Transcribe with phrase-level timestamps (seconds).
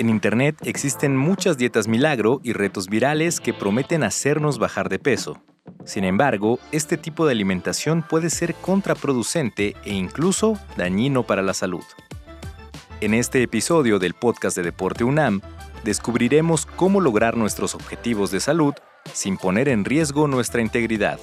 [0.00, 5.42] En Internet existen muchas dietas milagro y retos virales que prometen hacernos bajar de peso.
[5.84, 11.84] Sin embargo, este tipo de alimentación puede ser contraproducente e incluso dañino para la salud.
[13.02, 15.42] En este episodio del podcast de Deporte UNAM,
[15.84, 18.72] descubriremos cómo lograr nuestros objetivos de salud
[19.12, 21.20] sin poner en riesgo nuestra integridad.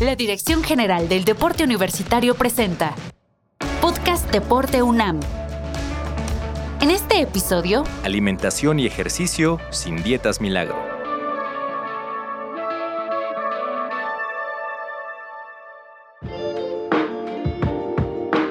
[0.00, 2.94] La Dirección General del Deporte Universitario presenta
[3.80, 5.18] Podcast Deporte UNAM.
[6.80, 10.76] En este episodio, Alimentación y ejercicio sin dietas milagro.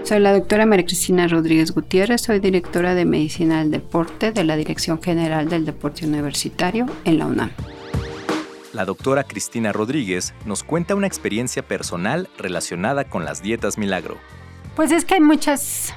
[0.04, 4.58] Soy la doctora María Cristina Rodríguez Gutiérrez, soy directora de Medicina del Deporte de la
[4.58, 7.52] Dirección General del Deporte Universitario en la UNAM
[8.78, 14.18] la doctora Cristina Rodríguez nos cuenta una experiencia personal relacionada con las dietas milagro.
[14.76, 15.96] Pues es que hay muchas,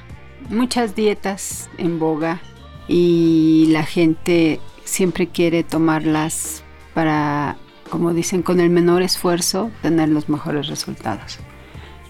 [0.49, 2.41] muchas dietas en boga
[2.87, 6.63] y la gente siempre quiere tomarlas
[6.95, 7.55] para,
[7.91, 11.37] como dicen, con el menor esfuerzo tener los mejores resultados.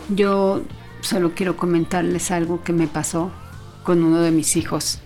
[0.08, 0.61] Yo
[1.02, 3.30] solo quiero comentarles algo que me pasó
[3.83, 5.02] con uno de mis hijos,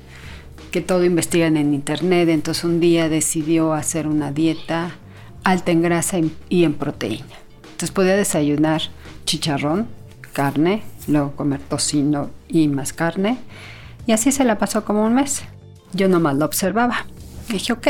[0.70, 5.00] que todo investigan en internet, entonces un día decidió hacer una dieta
[5.46, 6.18] alta en grasa
[6.50, 7.26] y en proteína.
[7.64, 8.82] Entonces podía desayunar
[9.26, 9.88] chicharrón,
[10.34, 13.38] carne, luego comer tocino y más carne.
[14.08, 15.44] Y así se la pasó como un mes.
[15.94, 17.06] Yo nomás lo observaba.
[17.48, 17.88] dije, ok.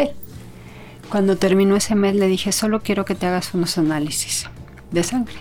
[1.09, 4.47] Cuando terminó ese mes le dije, solo quiero que te hagas unos análisis
[4.91, 5.35] de sangre.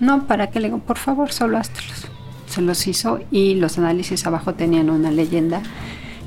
[0.00, 0.58] No, ¿para qué?
[0.58, 2.06] Le digo, por favor, solo háztelos.
[2.46, 5.62] Se los hizo y los análisis abajo tenían una leyenda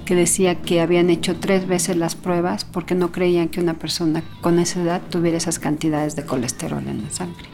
[0.05, 4.23] que decía que habían hecho tres veces las pruebas porque no creían que una persona
[4.41, 7.47] con esa edad tuviera esas cantidades de colesterol en la sangre.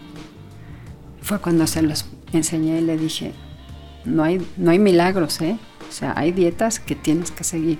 [1.21, 3.33] Fue cuando se los enseñé y le dije,
[4.05, 5.57] no hay, no hay milagros, ¿eh?
[5.89, 7.79] O sea, hay dietas que tienes que seguir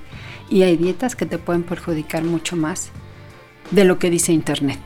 [0.49, 2.89] y hay dietas que te pueden perjudicar mucho más
[3.71, 4.79] de lo que dice Internet.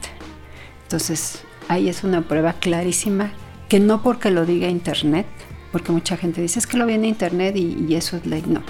[0.84, 3.32] Entonces, ahí es una prueba clarísima
[3.70, 5.26] que no porque lo diga Internet,
[5.72, 8.62] porque mucha gente dice, es que lo viene Internet y, y eso es ley, no.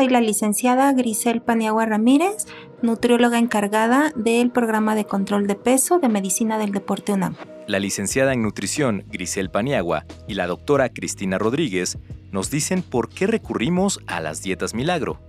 [0.00, 2.46] Soy la licenciada Grisel Paniagua Ramírez,
[2.80, 7.36] nutrióloga encargada del programa de control de peso de Medicina del Deporte UNAM.
[7.66, 11.98] La licenciada en nutrición Grisel Paniagua y la doctora Cristina Rodríguez
[12.32, 15.20] nos dicen por qué recurrimos a las dietas milagro.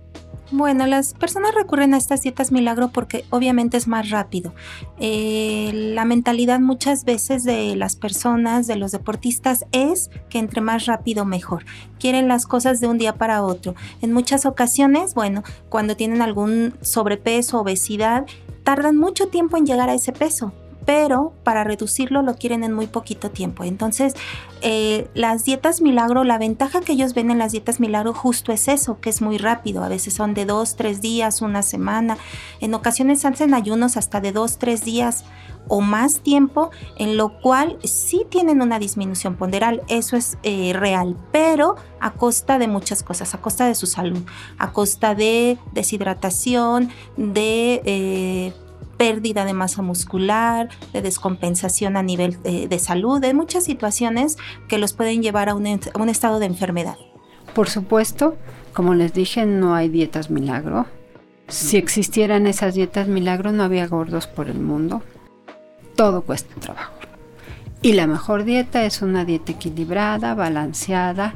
[0.50, 4.54] Bueno, las personas recurren a estas dietas milagro porque obviamente es más rápido.
[4.98, 10.84] Eh, la mentalidad muchas veces de las personas, de los deportistas, es que entre más
[10.84, 11.64] rápido mejor.
[11.98, 13.74] Quieren las cosas de un día para otro.
[14.02, 18.26] En muchas ocasiones, bueno, cuando tienen algún sobrepeso, obesidad,
[18.62, 20.52] tardan mucho tiempo en llegar a ese peso
[20.84, 23.64] pero para reducirlo lo quieren en muy poquito tiempo.
[23.64, 24.14] Entonces,
[24.60, 28.68] eh, las dietas milagro, la ventaja que ellos ven en las dietas milagro justo es
[28.68, 29.82] eso, que es muy rápido.
[29.82, 32.18] A veces son de dos, tres días, una semana.
[32.60, 35.24] En ocasiones hacen ayunos hasta de dos, tres días
[35.68, 41.16] o más tiempo, en lo cual sí tienen una disminución ponderal, eso es eh, real,
[41.30, 44.22] pero a costa de muchas cosas, a costa de su salud,
[44.58, 48.52] a costa de deshidratación, de eh,
[48.96, 54.38] pérdida de masa muscular, de descompensación a nivel de, salud, de muchas situaciones
[54.68, 56.96] que los pueden llevar a un, a un estado de enfermedad.
[57.54, 58.36] Por supuesto,
[58.72, 60.86] como les dije, no hay dietas milagro.
[61.48, 65.02] Si existieran esas dietas milagro, no había gordos por el mundo.
[65.96, 66.94] Todo cuesta trabajo.
[67.82, 71.34] Y la mejor dieta es una dieta equilibrada, balanceada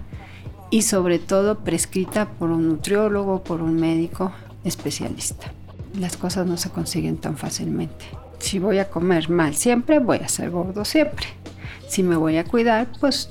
[0.70, 4.32] y sobre todo prescrita por un nutriólogo, por un médico
[4.64, 5.55] especialista
[5.98, 8.04] las cosas no se consiguen tan fácilmente.
[8.38, 11.26] Si voy a comer mal siempre, voy a ser gordo siempre.
[11.88, 13.30] Si me voy a cuidar, pues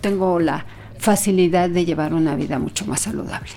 [0.00, 0.66] tengo la
[0.98, 3.50] facilidad de llevar una vida mucho más saludable.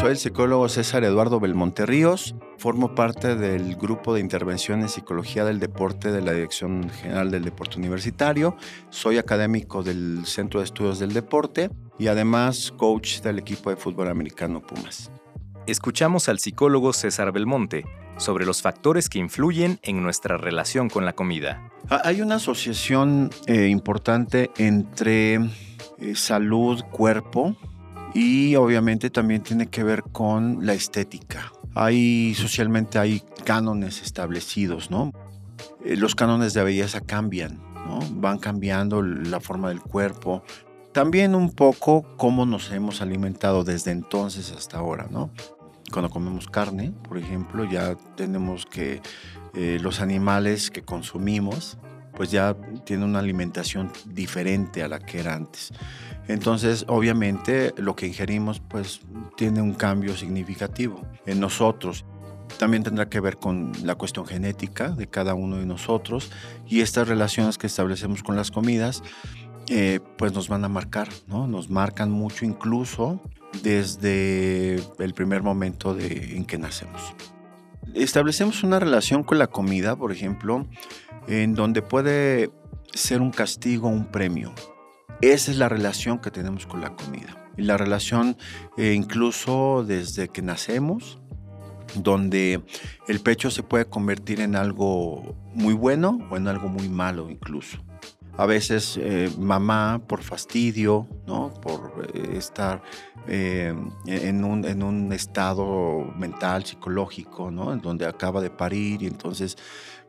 [0.00, 2.34] Soy el psicólogo César Eduardo Belmonte Ríos.
[2.56, 7.44] Formo parte del grupo de intervención en psicología del deporte de la Dirección General del
[7.44, 8.56] Deporte Universitario.
[8.88, 11.68] Soy académico del Centro de Estudios del Deporte
[11.98, 15.10] y además coach del equipo de fútbol americano Pumas.
[15.66, 17.84] Escuchamos al psicólogo César Belmonte
[18.16, 21.70] sobre los factores que influyen en nuestra relación con la comida.
[21.90, 27.54] Hay una asociación eh, importante entre eh, salud, cuerpo,
[28.14, 31.52] y obviamente también tiene que ver con la estética.
[31.74, 35.12] Hay socialmente hay cánones establecidos, ¿no?
[35.84, 38.00] Eh, los cánones de belleza cambian, ¿no?
[38.14, 40.42] Van cambiando la forma del cuerpo.
[40.92, 45.30] También un poco cómo nos hemos alimentado desde entonces hasta ahora, ¿no?
[45.92, 49.00] Cuando comemos carne, por ejemplo, ya tenemos que
[49.54, 51.78] eh, los animales que consumimos,
[52.20, 55.72] pues ya tienen una alimentación diferente a la que era antes.
[56.28, 59.00] Entonces, obviamente, lo que ingerimos, pues
[59.38, 62.04] tiene un cambio significativo en nosotros.
[62.58, 66.30] También tendrá que ver con la cuestión genética de cada uno de nosotros
[66.66, 69.02] y estas relaciones que establecemos con las comidas,
[69.70, 71.46] eh, pues nos van a marcar, ¿no?
[71.46, 73.18] Nos marcan mucho incluso
[73.62, 77.14] desde el primer momento de, en que nacemos.
[77.94, 80.66] Establecemos una relación con la comida, por ejemplo,
[81.30, 82.50] en donde puede
[82.92, 84.52] ser un castigo o un premio.
[85.20, 87.36] Esa es la relación que tenemos con la comida.
[87.56, 88.36] Y la relación
[88.76, 91.20] eh, incluso desde que nacemos,
[91.94, 92.62] donde
[93.06, 97.78] el pecho se puede convertir en algo muy bueno o en algo muy malo incluso.
[98.36, 101.52] A veces eh, mamá por fastidio, ¿no?
[101.60, 102.82] por eh, estar
[103.26, 107.72] en, un, en, un, estado mental, psicológico, ¿no?
[107.72, 109.56] en donde acaba de parir y entonces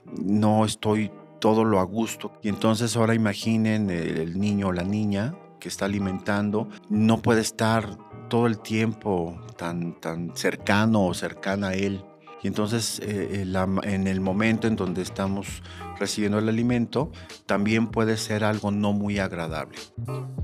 [0.06, 2.32] no estoy todo lo a gusto.
[2.42, 7.98] Y entonces ahora imaginen el niño o la niña que está alimentando, no puede estar
[8.30, 12.04] todo el tiempo tan, tan cercano o cercana a él.
[12.44, 13.46] Y entonces eh,
[13.84, 15.62] en el momento en donde estamos
[16.00, 17.12] recibiendo el alimento,
[17.46, 19.78] también puede ser algo no muy agradable.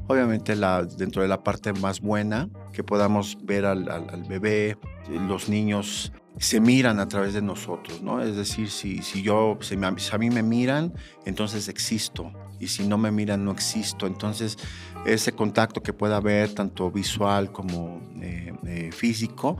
[0.08, 4.78] Obviamente la, dentro de la parte más buena, que podamos ver al, al bebé,
[5.10, 8.22] los niños se miran a través de nosotros, ¿no?
[8.22, 10.94] Es decir, si, si yo, si, a mí me miran,
[11.26, 12.32] entonces existo.
[12.60, 14.08] Y si no me miran, no existo.
[14.08, 14.58] Entonces,
[15.06, 19.58] ese contacto que pueda haber, tanto visual como eh, eh, físico,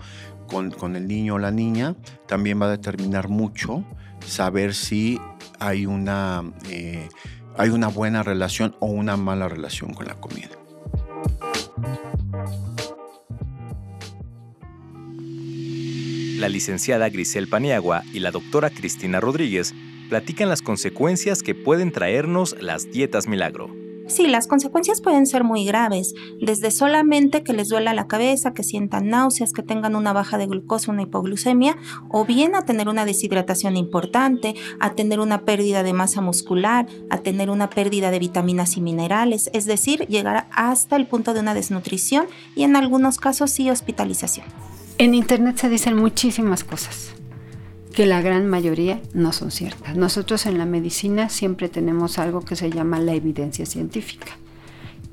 [0.48, 1.96] con, con, el niño o la niña,
[2.28, 3.84] también va a determinar mucho
[4.26, 5.20] saber si
[5.60, 7.10] hay una, eh,
[7.58, 10.57] hay una buena relación o una mala relación con la comida.
[16.38, 19.74] La licenciada Grisel Paniagua y la doctora Cristina Rodríguez
[20.08, 23.76] platican las consecuencias que pueden traernos las dietas milagro.
[24.06, 28.62] Sí, las consecuencias pueden ser muy graves, desde solamente que les duela la cabeza, que
[28.62, 31.76] sientan náuseas, que tengan una baja de glucosa, una hipoglucemia,
[32.10, 37.18] o bien a tener una deshidratación importante, a tener una pérdida de masa muscular, a
[37.18, 41.56] tener una pérdida de vitaminas y minerales, es decir, llegar hasta el punto de una
[41.56, 44.67] desnutrición y en algunos casos sí hospitalización.
[45.00, 47.12] En Internet se dicen muchísimas cosas
[47.94, 49.96] que la gran mayoría no son ciertas.
[49.96, 54.38] Nosotros en la medicina siempre tenemos algo que se llama la evidencia científica,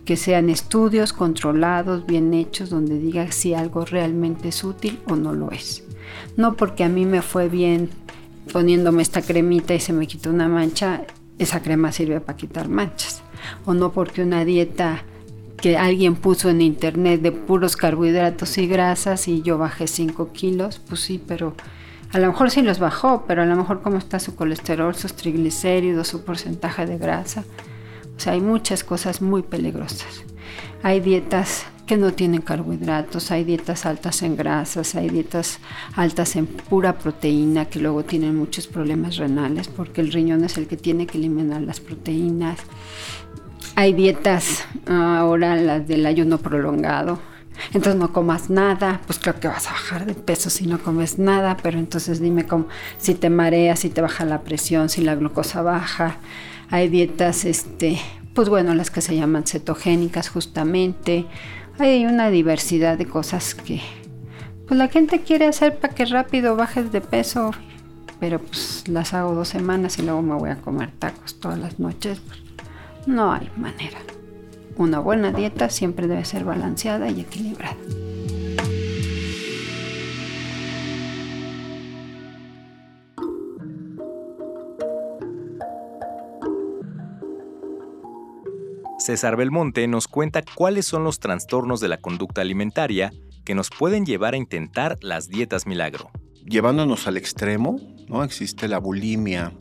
[0.07, 5.35] que sean estudios controlados, bien hechos, donde diga si algo realmente es útil o no
[5.35, 5.85] lo es.
[6.39, 7.91] No porque a mí me fue bien
[8.55, 11.03] poniéndome esta cremita y se me quitó una mancha,
[11.39, 13.23] esa crema sirve para quitar manchas.
[13.67, 15.05] O no porque una dieta
[15.65, 20.79] que alguien puso en internet de puros carbohidratos y grasas y yo bajé 5 kilos,
[20.87, 21.55] pues sí, pero
[22.13, 25.15] a lo mejor sí los bajó, pero a lo mejor cómo está su colesterol, sus
[25.15, 27.45] triglicéridos, su porcentaje de grasa.
[28.15, 30.25] O sea, hay muchas cosas muy peligrosas.
[30.83, 35.61] Hay dietas que no tienen carbohidratos, hay dietas altas en grasas, hay dietas
[35.97, 40.67] altas en pura proteína que luego tienen muchos problemas renales porque el riñón es el
[40.67, 42.59] que tiene que eliminar las proteínas.
[43.77, 47.19] Hay dietas ahora, las del ayuno prolongado.
[47.69, 51.19] Entonces no comas nada, pues creo que vas a bajar de peso si no comes
[51.19, 52.67] nada, pero entonces dime cómo,
[52.99, 56.17] si te mareas, si te baja la presión, si la glucosa baja.
[56.71, 57.99] Hay dietas, este,
[58.35, 61.27] pues bueno, las que se llaman cetogénicas justamente.
[61.79, 63.81] Hay una diversidad de cosas que
[64.67, 67.53] pues la gente quiere hacer para que rápido bajes de peso,
[68.19, 71.79] pero pues las hago dos semanas y luego me voy a comer tacos todas las
[71.79, 72.21] noches.
[72.21, 72.44] Pues,
[73.07, 73.99] no hay manera.
[74.77, 77.77] Una buena dieta siempre debe ser balanceada y equilibrada.
[88.99, 93.13] César Belmonte nos cuenta cuáles son los trastornos de la conducta alimentaria
[93.45, 96.11] que nos pueden llevar a intentar las dietas milagro.
[96.47, 98.25] Llevándonos al extremo, ¿no?
[98.25, 99.53] Existe la bulimia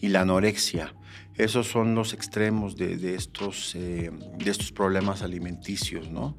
[0.00, 0.94] y la anorexia.
[1.38, 6.36] Esos son los extremos de, estos, eh, de estos problemas alimenticios, ¿no?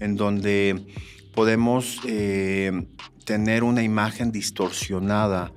[0.00, 0.86] En donde
[1.32, 2.86] podemos eh,
[3.24, 5.52] tener una imagen distorsionada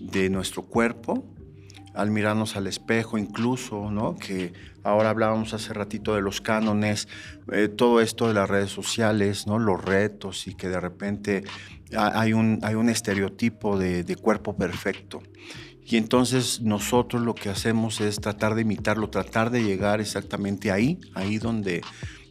[0.00, 1.22] de nuestro cuerpo
[1.94, 4.16] al mirarnos al espejo incluso, ¿no?
[4.16, 4.54] Que
[4.84, 7.08] ahora hablábamos hace ratito de los cánones,
[7.52, 9.58] eh, todo esto de las redes sociales, ¿no?
[9.58, 11.44] Los retos y que de repente
[11.94, 15.20] hay un, hay un estereotipo de, de cuerpo perfecto.
[15.84, 21.00] Y entonces nosotros lo que hacemos es tratar de imitarlo, tratar de llegar exactamente ahí,
[21.14, 21.82] ahí donde,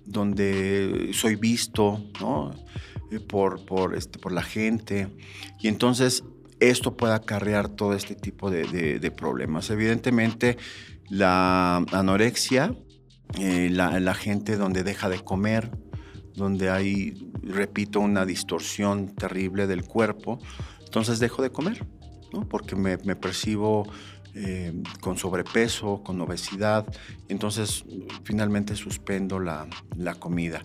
[0.05, 2.51] donde soy visto, ¿no?
[3.11, 5.07] Eh, por, por, este, por la gente.
[5.59, 6.23] Y entonces
[6.59, 9.69] esto puede acarrear todo este tipo de, problemas.
[9.69, 10.57] Evidentemente,
[11.09, 12.75] la anorexia,
[13.37, 15.71] eh, la, gente donde deja de comer,
[16.35, 20.39] donde hay, repito, una distorsión terrible del cuerpo,
[20.83, 21.85] entonces dejo de comer,
[22.33, 22.47] ¿no?
[22.47, 23.87] porque me, percibo
[24.35, 26.85] eh, con sobrepeso, con obesidad,
[27.27, 27.85] entonces
[28.23, 29.67] finalmente suspendo la,
[30.19, 30.63] comida.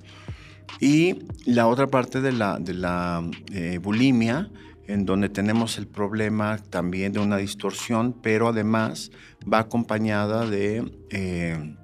[0.80, 4.50] Y la otra parte de la, de la eh, bulimia,
[4.86, 9.10] en donde tenemos el problema también de una distorsión, pero además
[9.50, 11.76] va acompañada de, eh,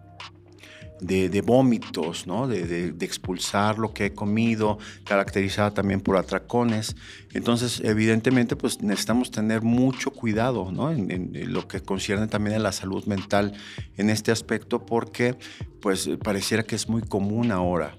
[1.01, 2.47] de, vómitos, ¿no?
[2.47, 6.97] de, expulsar lo que he comido, caracterizada también por atracones.
[7.33, 10.91] Entonces, evidentemente, pues necesitamos tener mucho cuidado ¿no?
[10.91, 13.53] en, lo que concierne también a la salud mental
[13.97, 15.37] en este aspecto, porque
[15.81, 17.97] pues pareciera que es muy común ahora,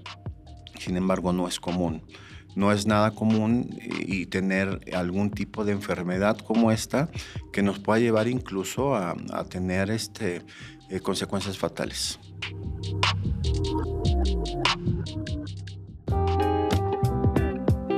[0.78, 2.02] sin embargo no es común
[2.54, 7.08] no es nada común y tener algún tipo de enfermedad como esta
[7.52, 9.14] que nos pueda llevar incluso a,
[9.48, 10.42] tener este,
[10.90, 12.18] eh, consecuencias fatales.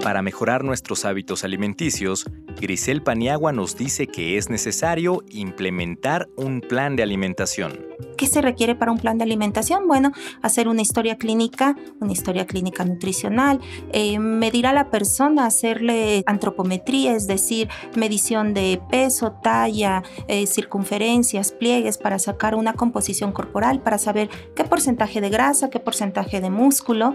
[0.02, 2.26] Para mejorar nuestros hábitos alimenticios,
[2.60, 7.78] Grisel Paniagua nos dice que es necesario implementar un plan de alimentación.
[8.16, 9.86] ¿Qué se requiere para un plan de alimentación?
[9.86, 13.60] Bueno, hacer una historia clínica, una historia clínica nutricional,
[13.92, 21.52] eh, medir a la persona, hacerle antropometría, es decir, medición de peso, talla, eh, circunferencias,
[21.52, 26.50] pliegues para sacar una composición corporal, para saber qué porcentaje de grasa, qué porcentaje de
[26.50, 27.14] músculo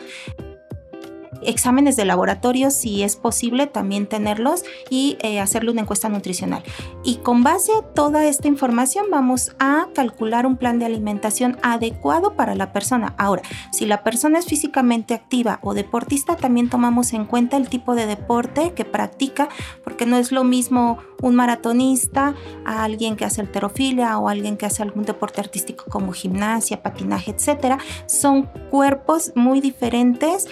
[1.44, 6.64] exámenes de laboratorio, si es posible, también tenerlos y eh, hacerle una encuesta nutricional.
[7.04, 12.36] Y con base a toda esta información vamos a calcular un plan de alimentación adecuado
[12.36, 13.14] para la persona.
[13.18, 17.96] Ahora, si la persona es físicamente activa o deportista, también tomamos en cuenta el tipo
[17.96, 19.50] de deporte que practica,
[19.84, 24.66] porque no es lo mismo un maratonista a alguien que hace alterofilia o alguien que
[24.66, 27.78] hace algún deporte artístico como gimnasia, patinaje, etcétera.
[28.06, 30.48] Son cuerpos muy diferentes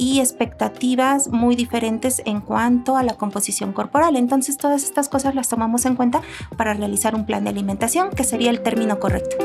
[0.00, 4.16] y expectativas muy diferentes en cuanto a la composición corporal.
[4.16, 6.22] Entonces todas estas cosas las tomamos en cuenta
[6.56, 9.36] para realizar un plan de alimentación, que sería el término correcto.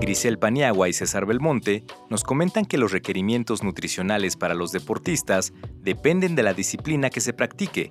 [0.00, 6.36] Grisel Paniagua y César Belmonte nos comentan que los requerimientos nutricionales para los deportistas dependen
[6.36, 7.90] de la disciplina que se practique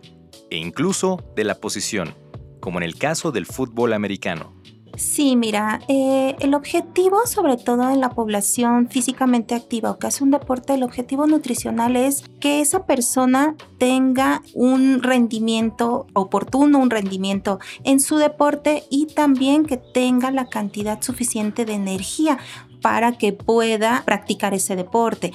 [0.50, 2.16] e incluso de la posición,
[2.62, 4.54] como en el caso del fútbol americano.
[4.98, 10.24] Sí, mira, eh, el objetivo, sobre todo en la población físicamente activa o que hace
[10.24, 17.60] un deporte, el objetivo nutricional es que esa persona tenga un rendimiento oportuno, un rendimiento
[17.84, 22.38] en su deporte y también que tenga la cantidad suficiente de energía
[22.82, 25.34] para que pueda practicar ese deporte.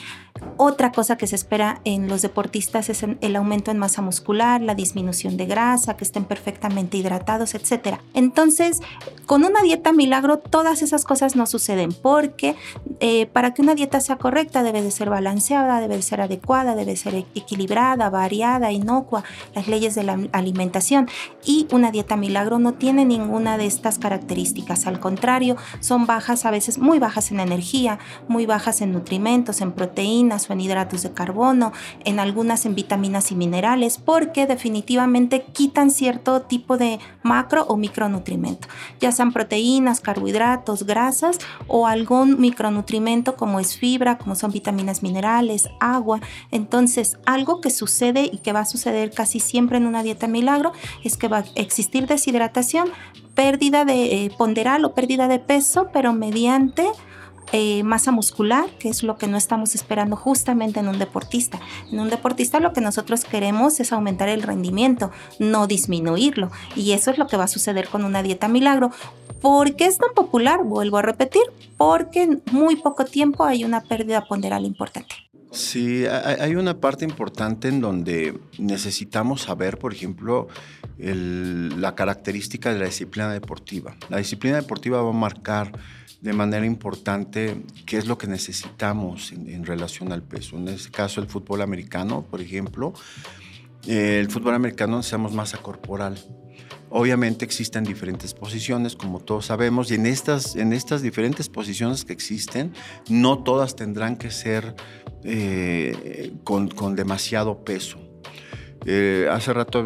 [0.56, 4.74] Otra cosa que se espera en los deportistas es el aumento en masa muscular, la
[4.74, 7.96] disminución de grasa, que estén perfectamente hidratados, etc.
[8.12, 8.80] Entonces,
[9.24, 12.56] con una dieta milagro, todas esas cosas no suceden porque
[13.00, 16.74] eh, para que una dieta sea correcta debe de ser balanceada, debe de ser adecuada,
[16.74, 21.08] debe ser equilibrada, variada, inocua, las leyes de la alimentación.
[21.42, 24.86] Y una dieta milagro no tiene ninguna de estas características.
[24.86, 29.72] Al contrario, son bajas, a veces muy bajas en energía, muy bajas en nutrimentos, en
[29.72, 31.72] proteínas en hidratos de carbono,
[32.04, 38.68] en algunas en vitaminas y minerales, porque definitivamente quitan cierto tipo de macro o micronutrimento,
[39.00, 45.68] ya sean proteínas, carbohidratos, grasas o algún micronutrimento como es fibra, como son vitaminas minerales,
[45.80, 46.20] agua.
[46.50, 50.72] Entonces, algo que sucede y que va a suceder casi siempre en una dieta milagro
[51.02, 52.88] es que va a existir deshidratación,
[53.34, 56.90] pérdida de eh, ponderal o pérdida de peso, pero mediante
[57.52, 61.60] eh, masa muscular, que es lo que no estamos esperando justamente en un deportista.
[61.90, 66.50] En un deportista lo que nosotros queremos es aumentar el rendimiento, no disminuirlo.
[66.76, 68.90] Y eso es lo que va a suceder con una dieta milagro.
[69.40, 70.62] ¿Por qué es tan popular?
[70.62, 71.42] Vuelvo a repetir,
[71.76, 75.14] porque en muy poco tiempo hay una pérdida ponderal importante.
[75.50, 80.46] Sí, hay una parte importante en donde necesitamos saber, por ejemplo,
[80.96, 83.96] la característica de la disciplina deportiva.
[84.08, 85.72] La disciplina deportiva va a marcar
[86.20, 90.56] de manera importante qué es lo que necesitamos en, relación al peso.
[90.56, 92.92] En este caso, el fútbol americano, por ejemplo,
[93.86, 96.18] el fútbol americano necesitamos masa corporal.
[96.90, 102.12] Obviamente existen diferentes posiciones, como todos sabemos, y en estas, en estas diferentes posiciones que
[102.12, 102.72] existen,
[103.08, 104.74] no todas tendrán que ser
[105.22, 108.09] eh, con, con demasiado peso.
[108.92, 109.78] Eh, hace rato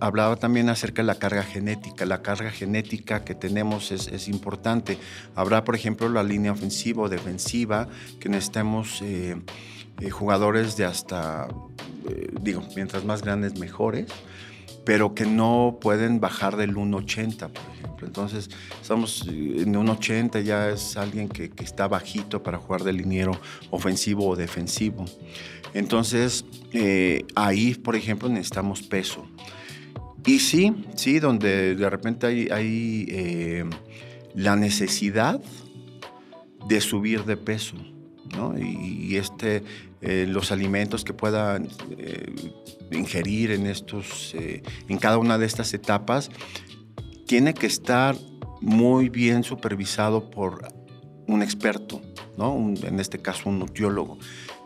[0.00, 2.04] hablaba, también acerca de la carga genética.
[2.04, 4.98] La carga genética que tenemos es, importante.
[5.34, 7.88] Habrá, por ejemplo, la línea ofensiva o defensiva,
[8.20, 9.40] que necesitamos eh,
[10.02, 11.48] eh, jugadores de hasta,
[12.42, 14.08] digo, mientras más grandes, mejores
[14.84, 18.06] pero que no pueden bajar del 1,80, por ejemplo.
[18.06, 18.48] Entonces,
[18.80, 23.38] estamos en 1,80 ya es alguien que, que, está bajito para jugar de liniero
[23.70, 25.04] ofensivo o defensivo.
[25.74, 29.26] Entonces, eh, ahí, por ejemplo, necesitamos peso.
[30.26, 33.64] Y sí, sí, donde de repente hay, eh,
[34.34, 35.40] la necesidad
[36.68, 37.76] de subir de peso,
[38.36, 38.54] ¿no?
[38.58, 39.62] Y, este,
[40.02, 41.68] eh, los alimentos que puedan
[42.90, 46.30] ingerir en, estos, en cada una de estas etapas,
[47.26, 48.16] tiene que estar
[48.60, 50.68] muy bien supervisado por
[51.26, 52.02] un experto,
[52.36, 52.56] ¿no?
[52.82, 54.18] en este caso un nutriólogo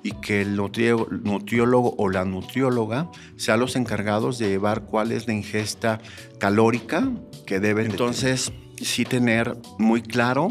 [0.05, 5.33] y que el nutriólogo o la nutrióloga sean los encargados de llevar cuál es la
[5.33, 5.99] ingesta
[6.39, 7.11] calórica
[7.47, 7.91] que deben.
[7.91, 10.51] Entonces, sí tener muy claro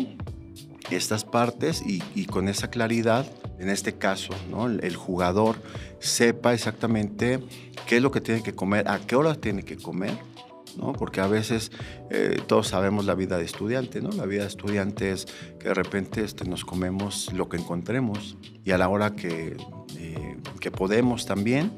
[0.90, 3.26] estas partes y, con esa claridad,
[3.60, 4.66] en este caso, ¿no?
[4.68, 5.62] el, jugador
[6.00, 7.40] sepa exactamente
[7.88, 10.18] qué es lo que tiene que comer, a qué hora tiene que comer
[10.98, 11.72] porque a veces
[12.10, 14.10] eh, todos sabemos la vida de estudiante, ¿no?
[14.10, 15.28] La vida de estudiante es
[15.60, 19.58] que de repente este, nos comemos lo que encontremos y a la hora que,
[19.98, 21.72] eh, que podemos también,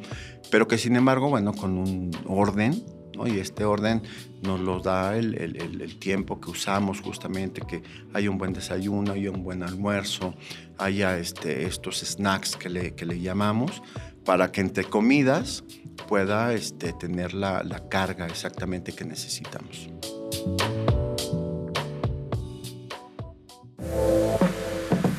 [0.51, 2.83] pero que sin embargo, bueno, con un orden,
[3.25, 4.01] y este orden
[4.41, 7.81] nos lo da el, el, tiempo que usamos justamente, que
[8.13, 10.35] haya un buen desayuno, haya un buen almuerzo,
[10.77, 13.81] haya este, estos snacks que le, que le llamamos,
[14.25, 15.63] para que entre comidas
[16.07, 19.89] pueda este, tener la, la carga exactamente que necesitamos.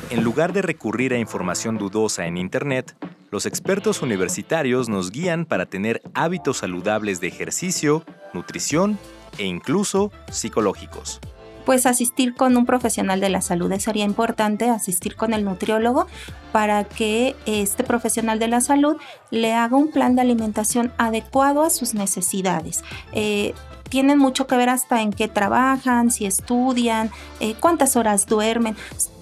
[0.09, 2.95] En lugar de recurrir a información dudosa en Internet,
[3.31, 8.97] los expertos universitarios nos guían para tener hábitos saludables de ejercicio, nutrición
[9.37, 11.19] e incluso psicológicos
[11.67, 13.73] pues asistir con un profesional de la salud.
[13.77, 16.07] Sería importante asistir con el nutriólogo
[16.53, 18.95] para que este profesional de la salud
[19.31, 22.85] le haga un plan de alimentación adecuado a sus necesidades.
[23.11, 23.53] Eh,
[23.89, 28.77] tienen mucho que ver hasta en qué trabajan, si estudian, eh, cuántas horas duermen.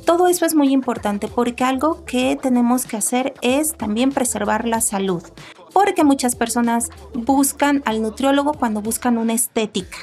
[0.05, 4.81] Todo eso es muy importante porque algo que tenemos que hacer es también preservar la
[4.81, 5.23] salud.
[5.73, 9.97] Porque muchas personas buscan al nutriólogo cuando buscan una estética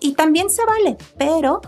[0.00, 1.60] y también se vale, pero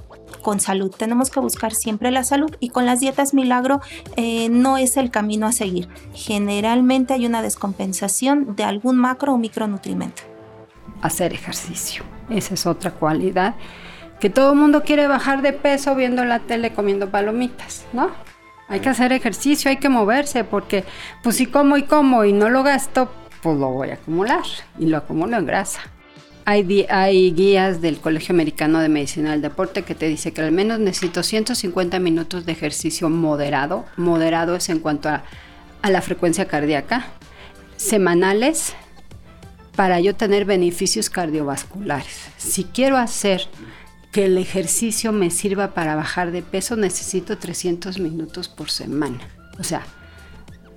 [0.42, 0.90] con salud.
[0.90, 3.80] Tenemos que buscar siempre la salud y con las dietas milagro
[4.16, 5.88] eh, no es el camino a seguir.
[6.14, 10.22] Generalmente hay una descompensación de algún macro o micronutrimento.
[11.02, 13.54] Hacer ejercicio, esa es otra cualidad.
[14.20, 18.10] Que todo el mundo quiere bajar de peso viendo la tele comiendo palomitas, ¿no?
[18.68, 20.84] Hay que hacer ejercicio, hay que moverse, porque
[21.22, 23.10] pues si como y como y no lo gasto,
[23.42, 24.44] pues lo voy a acumular
[24.78, 25.80] y lo acumulo en grasa.
[26.50, 30.78] Hay, guías del Colegio Americano de Medicina del Deporte que te dice que al menos
[30.78, 33.84] necesito 150 minutos de ejercicio moderado.
[33.98, 35.24] Moderado es en cuanto a,
[35.82, 37.04] a la frecuencia cardíaca.
[37.76, 38.72] Semanales
[39.76, 42.30] para yo tener beneficios cardiovasculares.
[42.38, 43.46] Si quiero hacer
[44.10, 49.20] que el ejercicio me sirva para bajar de peso, necesito 300 minutos por semana.
[49.60, 49.82] O sea,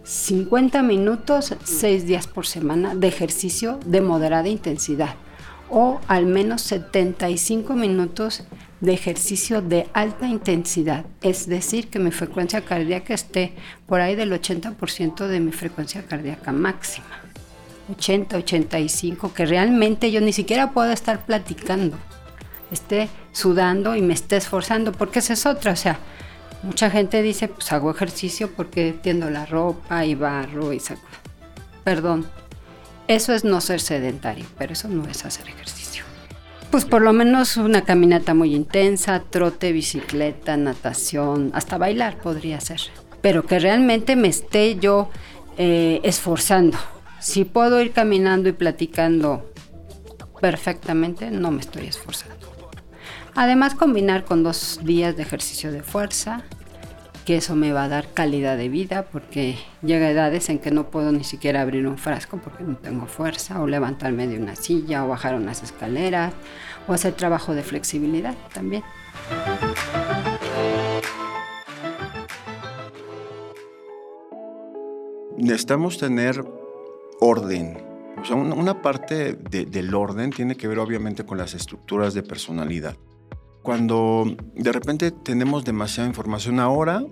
[0.04, 5.16] 50 minutos, 6 días por semana de ejercicio de moderada intensidad
[5.72, 8.44] o al menos 75 minutos
[8.82, 13.54] de ejercicio de alta intensidad, es decir, que mi frecuencia cardíaca esté
[13.86, 17.06] por ahí del 80% de mi frecuencia cardíaca máxima.
[17.90, 21.98] 80, 85, que realmente yo ni siquiera puedo estar platicando,
[22.72, 26.00] esté sudando y me esté esforzando, porque esa es otra, o sea,
[26.64, 31.02] mucha gente dice, pues hago ejercicio porque tiendo la ropa y barro y saco.
[31.84, 32.28] Perdón,
[33.16, 36.04] eso es no ser sedentario, pero eso no es hacer ejercicio.
[36.72, 42.80] Pues por lo menos una caminata muy intensa, trote, bicicleta, natación, hasta bailar podría ser.
[43.22, 45.10] Pero que realmente me esté yo
[45.58, 46.78] eh, esforzando.
[47.20, 49.52] Si puedo ir caminando y platicando
[50.40, 52.36] perfectamente, no me estoy esforzando.
[53.36, 56.44] Además, combinar con dos días de ejercicio de fuerza,
[57.32, 60.92] que eso me va a dar calidad de vida porque llega edades en que no
[60.92, 65.06] puedo ni siquiera abrir un frasco porque no tengo fuerza o levantarme de una silla
[65.06, 66.34] o bajar unas escaleras
[66.90, 68.84] o hacer trabajo de flexibilidad también.
[75.38, 76.44] Necesitamos tener
[77.22, 77.78] orden.
[78.22, 82.98] O sea, una parte del orden tiene que ver obviamente con las estructuras de personalidad.
[83.64, 87.04] Cuando de repente tenemos demasiada información ahora,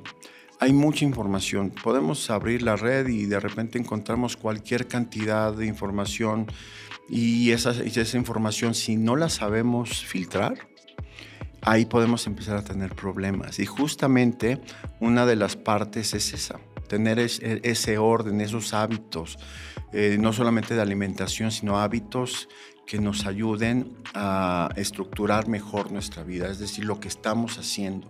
[0.59, 1.71] hay mucha información.
[1.83, 6.47] Podemos abrir la red y de repente encontramos cualquier cantidad de información
[7.07, 10.67] y esa, esa información, si no la sabemos filtrar,
[11.61, 13.59] ahí podemos empezar a tener problemas.
[13.59, 14.61] Y justamente
[14.99, 19.37] una de las partes es esa, tener ese orden, esos hábitos,
[19.93, 22.47] eh, no solamente de alimentación, sino hábitos
[22.89, 28.07] que nos ayuden a estructurar mejor nuestra vida, es decir, lo que estamos haciendo.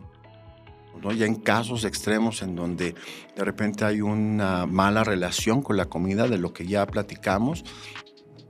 [1.04, 1.12] ¿no?
[1.12, 2.96] Ya en casos extremos en donde
[3.36, 7.66] de repente hay una mala relación con la comida, de lo que ya platicamos,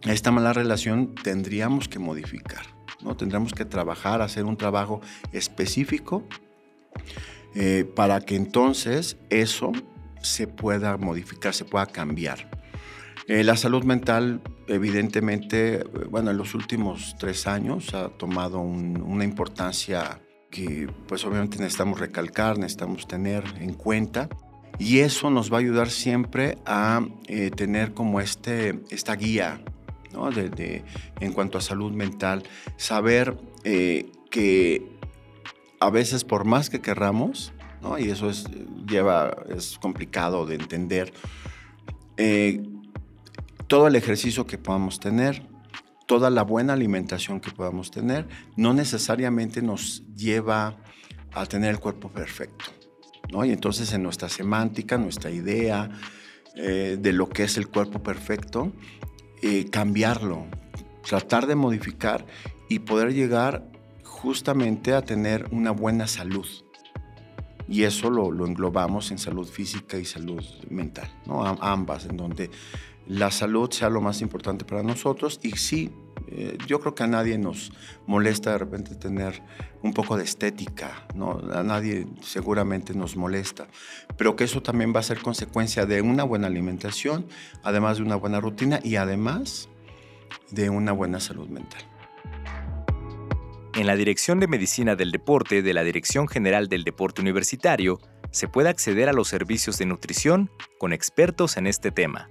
[0.03, 2.63] esta mala relación tendríamos que modificar.
[3.01, 3.17] ¿no?
[3.17, 6.27] Tendremos que trabajar, hacer un trabajo específico
[7.55, 9.71] eh, para que entonces eso
[10.21, 12.51] se pueda modificar, se pueda cambiar.
[13.27, 20.21] Eh, la salud mental, evidentemente, bueno, en los últimos tres años ha tomado una importancia
[20.49, 24.29] que pues obviamente necesitamos recalcar, necesitamos tener en cuenta.
[24.77, 29.61] Y eso nos va a ayudar siempre a eh, tener como este, esta guía
[30.13, 30.31] ¿no?
[30.31, 30.83] de,
[31.19, 32.43] en cuanto a salud mental,
[32.77, 34.87] saber eh, que
[35.79, 37.51] a veces por más que querramos,
[37.81, 37.97] ¿no?
[37.97, 38.45] y eso es,
[38.87, 41.13] lleva, es complicado de entender,
[42.15, 42.63] eh,
[43.69, 45.43] todo el ejercicio que podamos tener,
[46.07, 48.27] toda la buena alimentación que podamos tener,
[48.57, 50.77] no necesariamente nos lleva
[51.31, 52.65] a tener el cuerpo perfecto.
[53.31, 53.45] ¿no?
[53.45, 55.91] Y entonces en nuestra semántica, nuestra idea
[56.55, 58.73] eh, de lo que es el cuerpo perfecto,
[59.43, 60.47] eh, cambiarlo,
[61.07, 62.25] tratar de modificar
[62.69, 63.69] y poder llegar
[64.03, 66.47] justamente a tener una buena salud.
[67.67, 71.45] Y eso lo, englobamos en salud física y salud mental, ¿no?
[71.45, 72.49] ambas, en donde
[73.09, 75.91] la salud sea lo más importante para nosotros y sí,
[76.27, 77.71] eh, yo creo que a nadie nos
[78.05, 79.41] molesta de repente tener
[79.81, 81.41] un poco de estética, ¿no?
[81.51, 83.67] A nadie seguramente nos molesta,
[84.15, 87.25] pero que eso también va a ser consecuencia de una buena alimentación,
[87.63, 89.69] además de una buena rutina y además
[90.51, 91.81] de una buena salud mental.
[93.73, 98.47] En la Dirección de Medicina del Deporte de la Dirección General del Deporte Universitario se
[98.47, 102.29] puede acceder a los servicios de nutrición con expertos en este tema.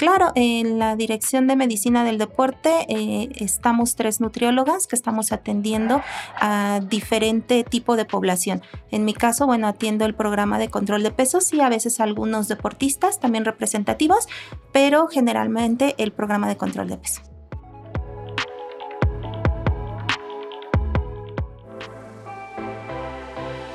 [0.00, 6.00] Claro, en la Dirección de Medicina del Deporte eh, estamos tres nutriólogas que estamos atendiendo
[6.40, 8.62] a diferente tipo de población.
[8.90, 12.48] En mi caso, bueno, atiendo el programa de control de pesos y a veces algunos
[12.48, 14.26] deportistas también representativos,
[14.72, 17.20] pero generalmente el programa de control de peso.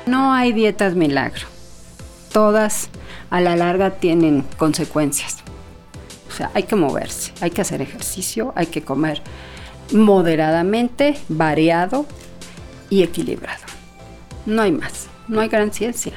[0.06, 1.46] No hay dietas milagro.
[2.32, 2.90] Todas
[3.30, 5.45] a la larga tienen consecuencias.
[6.36, 9.22] Sea, hay que moverse, hay que hacer ejercicio, hay que comer
[9.92, 12.04] moderadamente, variado
[12.90, 13.64] y equilibrado.
[14.44, 16.12] No hay más, no hay gran ciencia.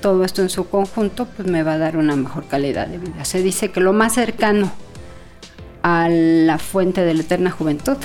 [0.00, 3.24] Todo esto en su conjunto pues me va a dar una mejor calidad de vida.
[3.24, 4.70] Se dice que lo más cercano
[5.82, 7.96] a la fuente de la eterna juventud